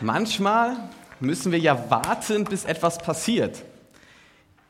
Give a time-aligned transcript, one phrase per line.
[0.00, 0.76] Manchmal
[1.20, 3.62] müssen wir ja warten, bis etwas passiert.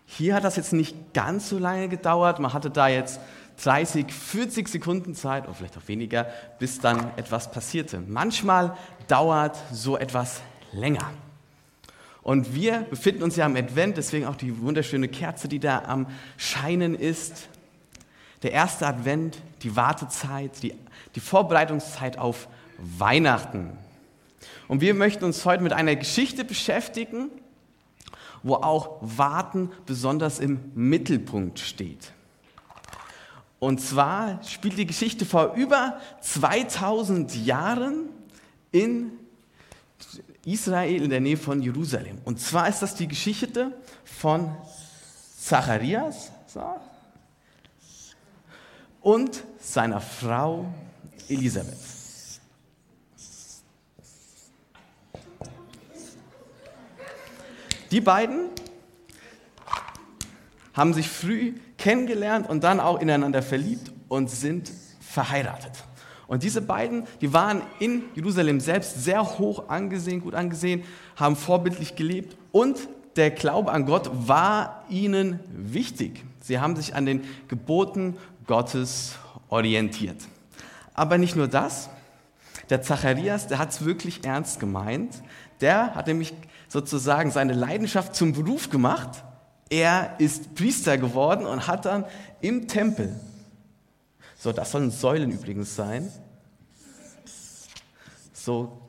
[0.07, 2.41] Hier hat das jetzt nicht ganz so lange gedauert.
[2.41, 3.21] Man hatte da jetzt
[3.63, 6.27] 30, 40 Sekunden Zeit oder vielleicht auch weniger,
[6.59, 8.01] bis dann etwas passierte.
[8.01, 8.77] Manchmal
[9.07, 10.41] dauert so etwas
[10.73, 11.09] länger.
[12.23, 16.07] Und wir befinden uns ja im Advent, deswegen auch die wunderschöne Kerze, die da am
[16.37, 17.49] Scheinen ist.
[18.43, 20.75] Der erste Advent, die Wartezeit, die,
[21.15, 23.77] die Vorbereitungszeit auf Weihnachten.
[24.69, 27.31] Und wir möchten uns heute mit einer Geschichte beschäftigen,
[28.43, 32.13] wo auch Warten besonders im Mittelpunkt steht.
[33.59, 38.09] Und zwar spielt die Geschichte vor über 2000 Jahren
[38.73, 39.13] in
[40.47, 42.19] Israel in der Nähe von Jerusalem.
[42.25, 43.73] Und zwar ist das die Geschichte
[44.05, 44.57] von
[45.39, 46.33] Zacharias
[49.03, 50.73] und seiner Frau
[51.29, 52.00] Elisabeth.
[57.91, 58.47] Die beiden
[60.75, 64.71] haben sich früh kennengelernt und dann auch ineinander verliebt und sind
[65.01, 65.85] verheiratet.
[66.27, 70.85] Und diese beiden, die waren in Jerusalem selbst sehr hoch angesehen, gut angesehen,
[71.17, 72.79] haben vorbildlich gelebt und
[73.17, 76.25] der Glaube an Gott war ihnen wichtig.
[76.41, 79.17] Sie haben sich an den Geboten Gottes
[79.49, 80.19] orientiert.
[80.95, 81.91] Aber nicht nur das,
[82.69, 85.23] der Zacharias, der hat es wirklich ernst gemeint.
[85.61, 86.33] Der hat nämlich
[86.69, 89.25] sozusagen seine Leidenschaft zum Beruf gemacht.
[89.69, 92.05] Er ist Priester geworden und hat dann
[92.41, 93.15] im Tempel,
[94.37, 96.11] so das sollen Säulen übrigens sein,
[98.33, 98.81] so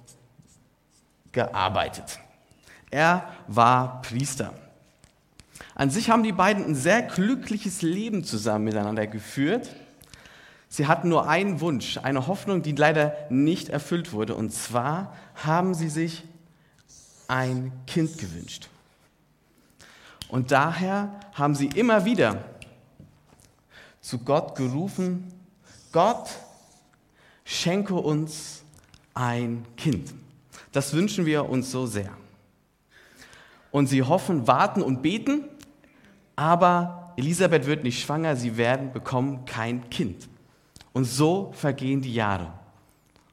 [1.32, 2.20] gearbeitet.
[2.90, 4.54] Er war Priester.
[5.76, 9.70] An sich haben die beiden ein sehr glückliches Leben zusammen miteinander geführt.
[10.68, 14.36] Sie hatten nur einen Wunsch, eine Hoffnung, die leider nicht erfüllt wurde.
[14.36, 16.24] Und zwar haben sie sich
[17.32, 18.68] ein Kind gewünscht.
[20.28, 22.44] Und daher haben sie immer wieder
[24.02, 25.32] zu Gott gerufen,
[25.94, 26.30] Gott,
[27.46, 28.64] schenke uns
[29.14, 30.14] ein Kind.
[30.74, 32.12] Das wünschen wir uns so sehr.
[33.72, 35.46] Und sie hoffen, warten und beten,
[36.36, 40.28] aber Elisabeth wird nicht schwanger, sie werden bekommen kein Kind.
[40.92, 42.52] Und so vergehen die Jahre.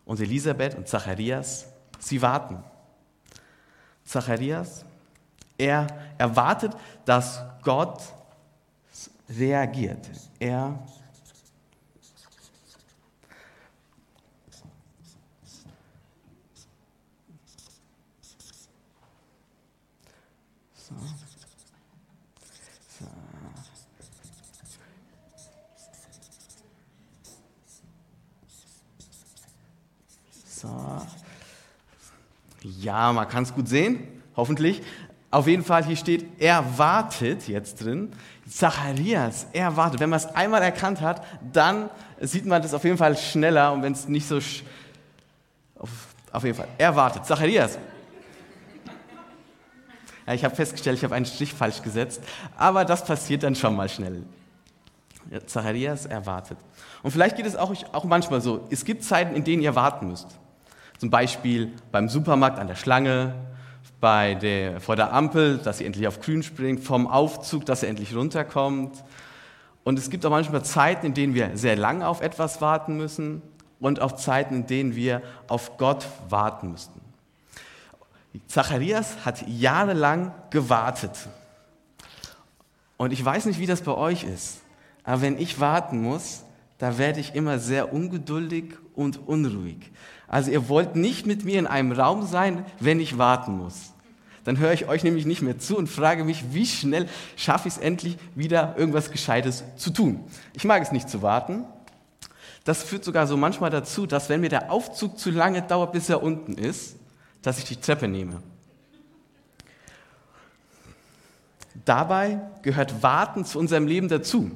[0.05, 1.67] Und Elisabeth und Zacharias,
[1.99, 2.63] sie warten.
[4.09, 4.85] Zacharias,
[5.59, 5.87] er
[6.17, 6.73] erwartet,
[7.05, 8.01] dass Gott
[9.29, 10.09] reagiert.
[10.39, 10.79] Er
[32.81, 34.07] Ja, man kann es gut sehen,
[34.37, 34.83] hoffentlich.
[35.31, 38.13] Auf jeden Fall, hier steht, er wartet jetzt drin.
[38.49, 40.01] Zacharias, er wartet.
[40.01, 41.91] Wenn man es einmal erkannt hat, dann
[42.21, 44.39] sieht man das auf jeden Fall schneller und wenn es nicht so...
[45.79, 45.91] Auf,
[46.33, 47.27] auf jeden Fall, er wartet.
[47.27, 47.79] Zacharias.
[50.27, 52.23] Ja, ich habe festgestellt, ich habe einen Strich falsch gesetzt,
[52.57, 54.23] aber das passiert dann schon mal schnell.
[55.47, 56.59] Zacharias erwartet.
[57.03, 58.67] Und vielleicht geht es auch, auch manchmal so.
[58.71, 60.29] Es gibt Zeiten, in denen ihr warten müsst.
[60.99, 63.35] Zum Beispiel beim Supermarkt an der Schlange,
[64.01, 67.89] bei der, vor der Ampel, dass sie endlich auf grün springt, vom Aufzug, dass er
[67.89, 69.05] endlich runterkommt.
[69.85, 73.43] Und es gibt auch manchmal Zeiten, in denen wir sehr lange auf etwas warten müssen
[73.81, 77.01] und auch Zeiten, in denen wir auf Gott warten müssen.
[78.47, 81.29] Zacharias hat jahrelang gewartet.
[82.97, 84.61] Und ich weiß nicht, wie das bei euch ist,
[85.05, 86.43] aber wenn ich warten muss,
[86.79, 89.91] da werde ich immer sehr ungeduldig und unruhig.
[90.29, 93.93] Also ihr wollt nicht mit mir in einem Raum sein, wenn ich warten muss.
[94.45, 97.07] Dann höre ich euch nämlich nicht mehr zu und frage mich, wie schnell
[97.37, 100.25] schaffe ich es endlich wieder irgendwas Gescheites zu tun.
[100.55, 101.65] Ich mag es nicht zu warten.
[102.65, 106.09] Das führt sogar so manchmal dazu, dass wenn mir der Aufzug zu lange dauert, bis
[106.09, 106.97] er unten ist,
[107.43, 108.43] dass ich die Treppe nehme.
[111.85, 114.51] Dabei gehört Warten zu unserem Leben dazu.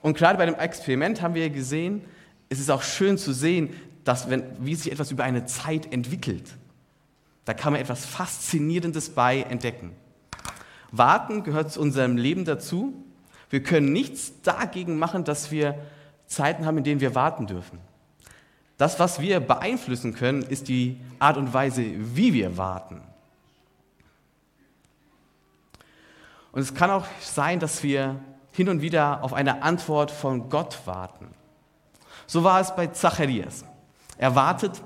[0.00, 2.04] Und gerade bei dem Experiment haben wir gesehen,
[2.48, 3.70] es ist auch schön zu sehen,
[4.04, 6.54] dass wenn, wie sich etwas über eine Zeit entwickelt.
[7.44, 9.92] Da kann man etwas Faszinierendes bei entdecken.
[10.90, 12.92] Warten gehört zu unserem Leben dazu.
[13.50, 15.78] Wir können nichts dagegen machen, dass wir
[16.26, 17.78] Zeiten haben, in denen wir warten dürfen.
[18.76, 21.84] Das, was wir beeinflussen können, ist die Art und Weise,
[22.16, 23.00] wie wir warten.
[26.52, 28.20] Und es kann auch sein, dass wir
[28.52, 31.28] hin und wieder auf eine Antwort von Gott warten.
[32.26, 33.64] So war es bei Zacharias.
[34.18, 34.80] Er wartet,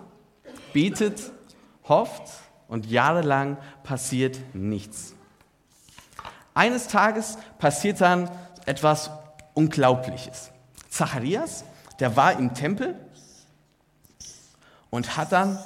[0.73, 1.33] betet,
[1.89, 2.23] hofft
[2.69, 5.15] und jahrelang passiert nichts.
[6.55, 8.31] Eines Tages passiert dann
[8.65, 9.11] etwas
[9.55, 10.51] Unglaubliches.
[10.89, 11.65] Zacharias,
[12.01, 12.95] der war im Tempel
[14.91, 15.59] und hat dann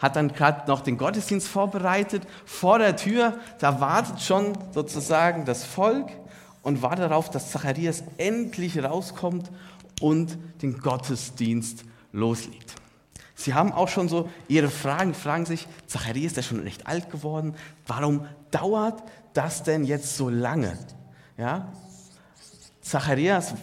[0.00, 2.26] hat dann gerade noch den Gottesdienst vorbereitet.
[2.44, 6.08] Vor der Tür, da wartet schon sozusagen das Volk
[6.62, 9.50] und wartet darauf, dass Zacharias endlich rauskommt
[10.00, 12.74] und den Gottesdienst loslegt.
[13.34, 17.10] Sie haben auch schon so ihre Fragen, fragen sich, Zacharias ist ja schon recht alt
[17.10, 17.54] geworden,
[17.86, 19.02] warum dauert
[19.32, 20.76] das denn jetzt so lange?
[21.38, 21.72] Ja?
[22.82, 23.54] Zacharias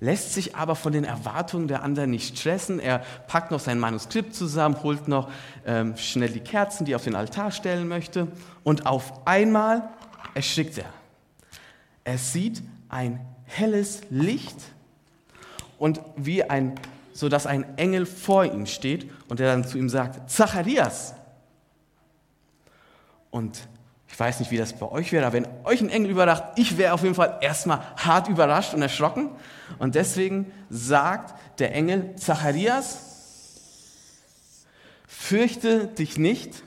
[0.00, 2.80] lässt sich aber von den Erwartungen der anderen nicht stressen.
[2.80, 5.30] Er packt noch sein Manuskript zusammen, holt noch
[5.64, 8.26] ähm, schnell die Kerzen, die er auf den Altar stellen möchte.
[8.64, 9.90] Und auf einmal
[10.34, 10.92] erschrickt er.
[12.02, 14.56] Er sieht ein helles Licht
[15.78, 16.74] und wie ein
[17.12, 21.14] so dass ein Engel vor ihm steht und der dann zu ihm sagt, Zacharias.
[23.30, 23.68] Und
[24.10, 26.76] ich weiß nicht, wie das bei euch wäre, aber wenn euch ein Engel überdacht, ich
[26.76, 29.30] wäre auf jeden Fall erstmal hart überrascht und erschrocken.
[29.78, 32.98] Und deswegen sagt der Engel, Zacharias,
[35.06, 36.62] fürchte dich nicht.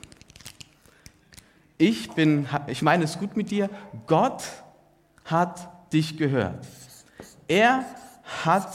[1.78, 3.70] Ich bin, ich meine es gut mit dir.
[4.08, 4.44] Gott
[5.26, 6.66] hat dich gehört.
[7.48, 7.86] Er
[8.46, 8.74] hat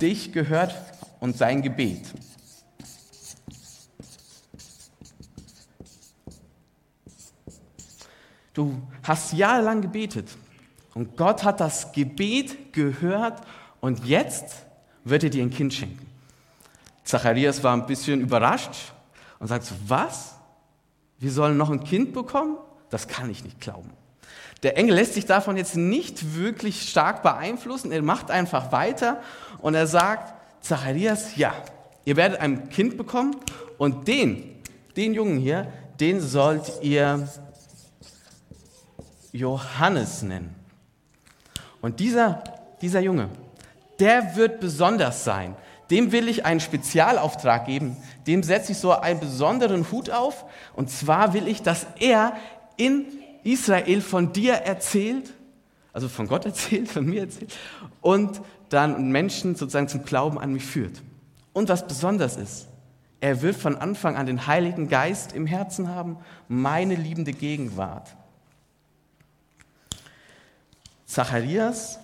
[0.00, 0.74] dich gehört
[1.20, 2.06] und sein Gebet.
[8.54, 10.28] Du hast jahrelang gebetet
[10.94, 13.42] und Gott hat das Gebet gehört
[13.80, 14.64] und jetzt
[15.02, 16.06] wird er dir ein Kind schenken.
[17.02, 18.92] Zacharias war ein bisschen überrascht
[19.40, 20.36] und sagt, was?
[21.18, 22.56] Wir sollen noch ein Kind bekommen?
[22.90, 23.90] Das kann ich nicht glauben.
[24.62, 27.92] Der Engel lässt sich davon jetzt nicht wirklich stark beeinflussen.
[27.92, 29.20] Er macht einfach weiter
[29.60, 31.52] und er sagt, Zacharias, ja,
[32.04, 33.36] ihr werdet ein Kind bekommen
[33.78, 34.62] und den,
[34.96, 35.66] den Jungen hier,
[36.00, 37.28] den sollt ihr
[39.34, 40.54] Johannes nennen.
[41.80, 42.44] Und dieser,
[42.80, 43.28] dieser Junge,
[43.98, 45.56] der wird besonders sein.
[45.90, 47.96] Dem will ich einen Spezialauftrag geben.
[48.26, 50.44] Dem setze ich so einen besonderen Hut auf.
[50.74, 52.34] Und zwar will ich, dass er
[52.76, 53.06] in
[53.42, 55.34] Israel von dir erzählt,
[55.92, 57.52] also von Gott erzählt, von mir erzählt,
[58.00, 61.02] und dann Menschen sozusagen zum Glauben an mich führt.
[61.52, 62.68] Und was besonders ist,
[63.20, 68.08] er wird von Anfang an den Heiligen Geist im Herzen haben, meine liebende Gegenwart.
[71.14, 72.00] Zacharias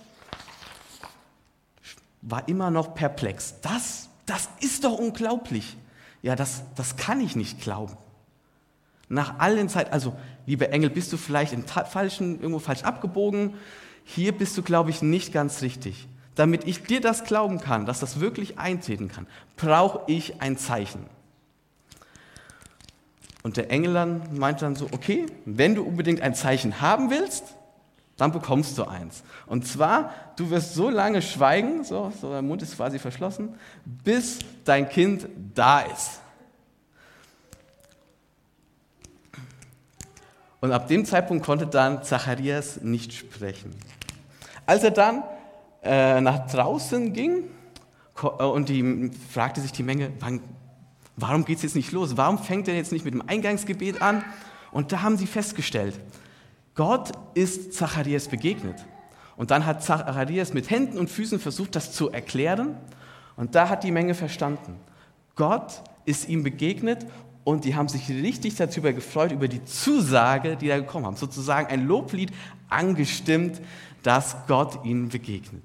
[2.22, 3.54] war immer noch perplex.
[3.60, 5.76] Das, das ist doch unglaublich.
[6.22, 7.96] Ja, das, das kann ich nicht glauben.
[9.08, 10.16] Nach allen Zeiten, also
[10.46, 13.54] lieber Engel, bist du vielleicht im falschen, irgendwo falsch abgebogen?
[14.04, 16.06] Hier bist du, glaube ich, nicht ganz richtig.
[16.36, 19.26] Damit ich dir das glauben kann, dass das wirklich eintreten kann,
[19.56, 21.04] brauche ich ein Zeichen.
[23.42, 27.56] Und der Engel dann meinte dann so, okay, wenn du unbedingt ein Zeichen haben willst,
[28.20, 29.22] dann bekommst du eins.
[29.46, 34.40] Und zwar, du wirst so lange schweigen, so, so dein Mund ist quasi verschlossen, bis
[34.64, 36.20] dein Kind da ist.
[40.60, 43.74] Und ab dem Zeitpunkt konnte dann Zacharias nicht sprechen.
[44.66, 45.22] Als er dann
[45.82, 47.44] äh, nach draußen ging
[48.22, 50.40] äh, und die, fragte sich die Menge, wann,
[51.16, 52.18] warum geht es jetzt nicht los?
[52.18, 54.22] Warum fängt er jetzt nicht mit dem Eingangsgebet an?
[54.70, 55.98] Und da haben sie festgestellt,
[56.80, 58.86] Gott ist Zacharias begegnet.
[59.36, 62.74] Und dann hat Zacharias mit Händen und Füßen versucht, das zu erklären.
[63.36, 64.76] Und da hat die Menge verstanden.
[65.36, 67.04] Gott ist ihm begegnet
[67.44, 71.16] und die haben sich richtig darüber gefreut, über die Zusage, die da gekommen haben.
[71.16, 72.32] Sozusagen ein Loblied
[72.70, 73.60] angestimmt,
[74.02, 75.64] dass Gott ihnen begegnet.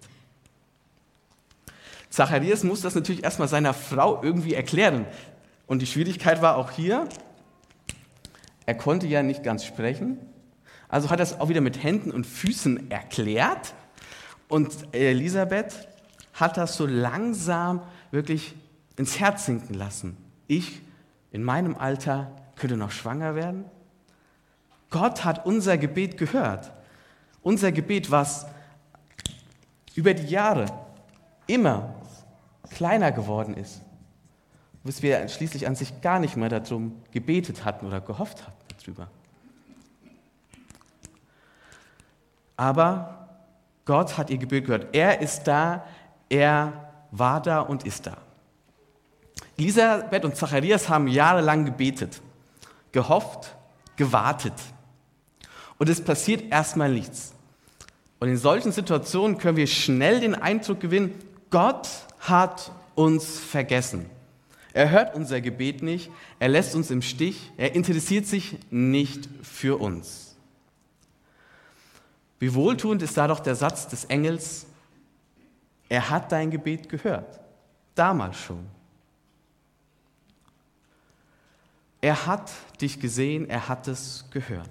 [2.09, 5.05] Zacharias muss das natürlich erstmal seiner Frau irgendwie erklären.
[5.65, 7.07] Und die Schwierigkeit war auch hier,
[8.65, 10.19] er konnte ja nicht ganz sprechen.
[10.87, 13.73] Also hat er es auch wieder mit Händen und Füßen erklärt.
[14.47, 15.87] Und Elisabeth
[16.33, 18.55] hat das so langsam wirklich
[18.95, 20.17] ins Herz sinken lassen.
[20.47, 20.81] Ich
[21.31, 23.65] in meinem Alter könnte noch schwanger werden?
[24.89, 26.71] Gott hat unser Gebet gehört.
[27.41, 28.45] Unser Gebet, was
[29.95, 30.65] über die Jahre
[31.47, 31.93] immer
[32.69, 33.81] kleiner geworden ist,
[34.83, 39.09] bis wir schließlich an sich gar nicht mehr darum gebetet hatten oder gehofft hatten darüber.
[42.57, 43.27] Aber
[43.85, 44.87] Gott hat ihr Gebet gehört.
[44.93, 45.85] Er ist da,
[46.29, 46.73] er
[47.11, 48.17] war da und ist da.
[49.57, 52.21] Elisabeth und Zacharias haben jahrelang gebetet,
[52.91, 53.55] gehofft,
[53.95, 54.53] gewartet.
[55.77, 57.33] Und es passiert erstmal nichts.
[58.19, 61.13] Und in solchen Situationen können wir schnell den Eindruck gewinnen,
[61.49, 61.87] Gott
[62.19, 64.09] hat uns vergessen.
[64.73, 66.09] Er hört unser Gebet nicht,
[66.39, 70.24] er lässt uns im Stich, er interessiert sich nicht für uns.
[72.39, 74.65] Wie wohltuend ist da doch der Satz des Engels,
[75.87, 77.39] er hat dein Gebet gehört,
[77.93, 78.65] damals schon.
[82.01, 82.51] Er hat
[82.81, 84.69] dich gesehen, er hat es gehört.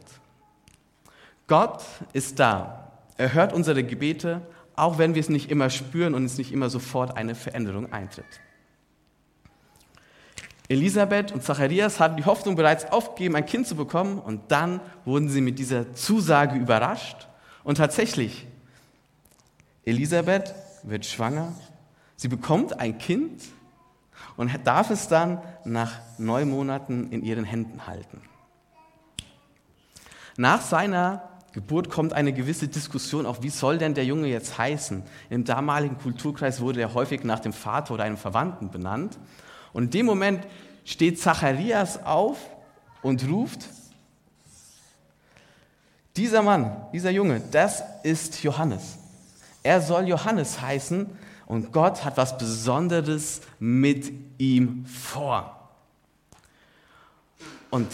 [1.47, 2.93] Gott ist da.
[3.17, 4.41] Er hört unsere Gebete,
[4.77, 8.41] auch wenn wir es nicht immer spüren und es nicht immer sofort eine Veränderung eintritt.
[10.69, 15.29] Elisabeth und Zacharias hatten die Hoffnung bereits aufgegeben, ein Kind zu bekommen und dann wurden
[15.29, 17.29] sie mit dieser Zusage überrascht
[17.65, 18.47] und tatsächlich,
[19.85, 21.53] Elisabeth wird schwanger,
[22.17, 23.43] sie bekommt ein Kind
[24.37, 28.21] und darf es dann nach neun Monaten in ihren Händen halten.
[30.37, 35.05] Nach seiner Geburt kommt eine gewisse Diskussion auf, wie soll denn der Junge jetzt heißen?
[35.31, 39.19] Im damaligen Kulturkreis wurde er häufig nach dem Vater oder einem Verwandten benannt.
[39.73, 40.45] Und in dem Moment
[40.85, 42.39] steht Zacharias auf
[43.03, 43.69] und ruft,
[46.17, 48.99] dieser Mann, dieser Junge, das ist Johannes.
[49.63, 51.07] Er soll Johannes heißen
[51.47, 55.71] und Gott hat was Besonderes mit ihm vor.
[57.71, 57.89] Und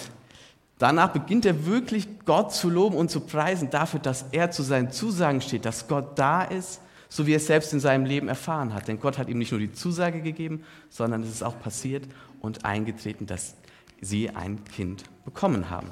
[0.78, 4.90] danach beginnt er wirklich Gott zu loben und zu preisen dafür, dass er zu seinen
[4.90, 8.74] Zusagen steht, dass Gott da ist, so wie er es selbst in seinem Leben erfahren
[8.74, 8.88] hat.
[8.88, 12.06] Denn Gott hat ihm nicht nur die Zusage gegeben, sondern es ist auch passiert
[12.40, 13.54] und eingetreten, dass
[14.00, 15.88] sie ein Kind bekommen haben.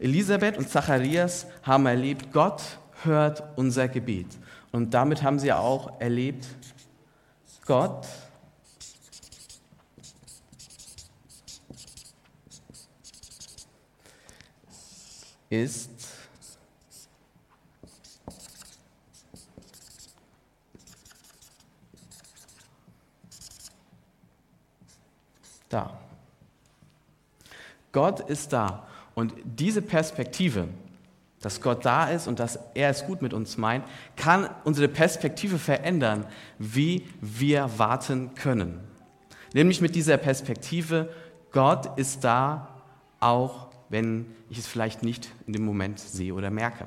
[0.00, 2.62] Elisabeth und Zacharias haben erlebt, Gott
[3.02, 4.26] hört unser Gebet.
[4.72, 6.46] Und damit haben sie auch erlebt,
[7.66, 8.06] Gott
[15.50, 15.90] ist
[25.68, 26.00] da.
[27.92, 28.89] Gott ist da.
[29.20, 30.68] Und diese Perspektive,
[31.40, 33.84] dass Gott da ist und dass er es gut mit uns meint,
[34.16, 36.26] kann unsere Perspektive verändern,
[36.58, 38.80] wie wir warten können.
[39.52, 41.12] Nämlich mit dieser Perspektive,
[41.52, 42.82] Gott ist da,
[43.20, 46.86] auch wenn ich es vielleicht nicht in dem Moment sehe oder merke.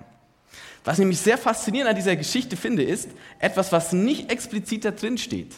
[0.83, 3.09] Was nämlich sehr faszinierend an dieser Geschichte finde, ist
[3.39, 5.55] etwas, was nicht explizit da drin steht.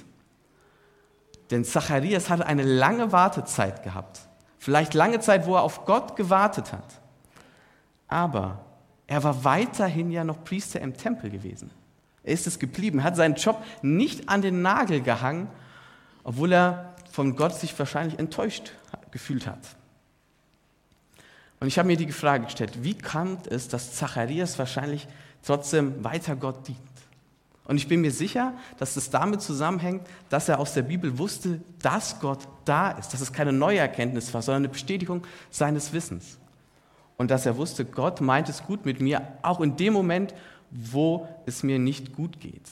[1.51, 4.21] Denn Zacharias hatte eine lange Wartezeit gehabt.
[4.65, 6.99] Vielleicht lange Zeit, wo er auf Gott gewartet hat.
[8.07, 8.65] Aber
[9.05, 11.69] er war weiterhin ja noch Priester im Tempel gewesen.
[12.23, 15.49] Er ist es geblieben, hat seinen Job nicht an den Nagel gehangen,
[16.23, 18.71] obwohl er von Gott sich wahrscheinlich enttäuscht
[19.11, 19.59] gefühlt hat.
[21.59, 25.07] Und ich habe mir die Frage gestellt, wie kam es, dass Zacharias wahrscheinlich
[25.45, 26.79] trotzdem weiter Gott dient?
[27.65, 31.61] Und ich bin mir sicher, dass es damit zusammenhängt, dass er aus der Bibel wusste,
[31.81, 36.37] dass Gott da ist, dass es keine neue Erkenntnis war, sondern eine Bestätigung seines Wissens.
[37.17, 40.35] Und dass er wusste, Gott meint es gut mit mir, auch in dem Moment,
[40.69, 42.69] wo es mir nicht gut geht.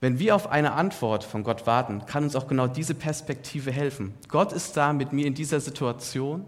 [0.00, 4.14] Wenn wir auf eine Antwort von Gott warten, kann uns auch genau diese Perspektive helfen.
[4.28, 6.44] Gott ist da mit mir in dieser Situation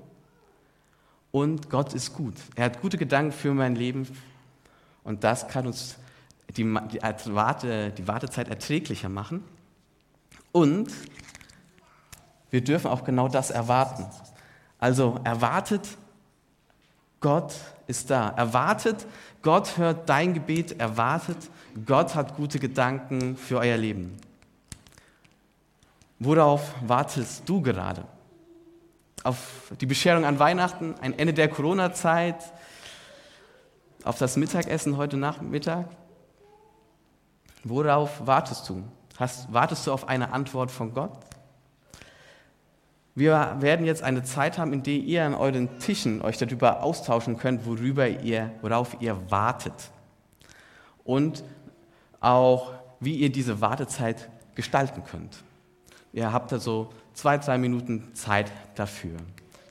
[1.30, 2.34] und Gott ist gut.
[2.56, 4.08] Er hat gute Gedanken für mein Leben,
[5.04, 5.96] und das kann uns
[6.56, 7.00] die, die,
[7.34, 9.44] Warte, die Wartezeit erträglicher machen.
[10.52, 10.90] Und
[12.50, 14.06] wir dürfen auch genau das erwarten.
[14.78, 15.88] Also erwartet,
[17.20, 17.54] Gott
[17.86, 18.28] ist da.
[18.30, 19.06] Erwartet,
[19.42, 20.78] Gott hört dein Gebet.
[20.78, 21.38] Erwartet,
[21.86, 24.16] Gott hat gute Gedanken für euer Leben.
[26.18, 28.04] Worauf wartest du gerade?
[29.24, 32.52] Auf die Bescherung an Weihnachten, ein Ende der Corona-Zeit,
[34.04, 35.86] auf das Mittagessen heute Nachmittag?
[37.64, 38.84] Worauf wartest du?
[39.18, 41.12] Hast, wartest du auf eine Antwort von Gott?
[43.14, 47.38] Wir werden jetzt eine Zeit haben, in der ihr an euren Tischen euch darüber austauschen
[47.38, 49.90] könnt, worüber ihr, worauf ihr wartet.
[51.04, 51.44] Und
[52.20, 55.42] auch, wie ihr diese Wartezeit gestalten könnt.
[56.12, 59.16] Ihr habt also zwei, drei Minuten Zeit dafür.